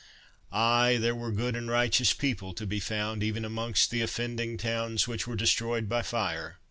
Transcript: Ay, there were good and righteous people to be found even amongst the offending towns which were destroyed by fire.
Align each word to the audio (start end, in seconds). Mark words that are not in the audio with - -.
Ay, 0.51 0.97
there 0.99 1.13
were 1.13 1.31
good 1.31 1.55
and 1.55 1.69
righteous 1.69 2.11
people 2.11 2.55
to 2.55 2.65
be 2.65 2.79
found 2.79 3.21
even 3.21 3.45
amongst 3.45 3.91
the 3.91 4.01
offending 4.01 4.57
towns 4.57 5.07
which 5.07 5.27
were 5.27 5.35
destroyed 5.35 5.87
by 5.87 6.01
fire. 6.01 6.57